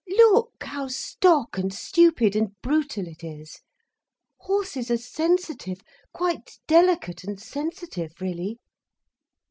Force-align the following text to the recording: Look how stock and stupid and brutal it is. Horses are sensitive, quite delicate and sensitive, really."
Look 0.17 0.63
how 0.63 0.87
stock 0.87 1.59
and 1.59 1.71
stupid 1.71 2.35
and 2.35 2.59
brutal 2.63 3.07
it 3.07 3.23
is. 3.23 3.59
Horses 4.39 4.89
are 4.89 4.97
sensitive, 4.97 5.81
quite 6.11 6.57
delicate 6.65 7.23
and 7.23 7.39
sensitive, 7.39 8.19
really." 8.19 8.57